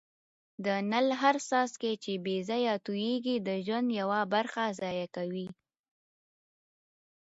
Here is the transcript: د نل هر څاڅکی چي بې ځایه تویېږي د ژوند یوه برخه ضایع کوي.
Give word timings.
د 0.65 0.67
نل 0.91 1.07
هر 1.21 1.35
څاڅکی 1.47 1.93
چي 2.03 2.13
بې 2.25 2.37
ځایه 2.49 2.73
تویېږي 2.85 3.35
د 3.47 3.49
ژوند 3.65 3.87
یوه 4.01 4.19
برخه 4.33 4.63
ضایع 4.79 5.07
کوي. 5.15 5.47